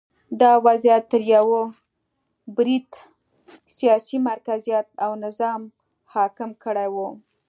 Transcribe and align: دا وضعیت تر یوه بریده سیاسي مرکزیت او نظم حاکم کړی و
دا 0.41 0.51
وضعیت 0.67 1.03
تر 1.11 1.21
یوه 1.35 1.61
بریده 2.55 2.97
سیاسي 3.77 4.17
مرکزیت 4.29 4.87
او 5.03 5.11
نظم 5.23 5.61
حاکم 6.13 6.49
کړی 6.63 6.87
و 6.93 6.97